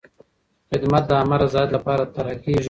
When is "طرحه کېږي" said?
2.15-2.59